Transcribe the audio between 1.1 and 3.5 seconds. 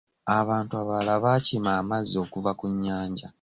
baakima amazzi okuva ku nnyanja.